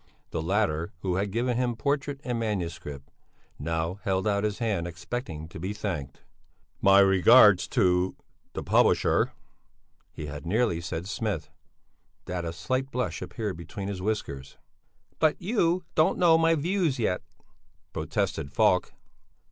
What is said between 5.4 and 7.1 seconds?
to be thanked. "My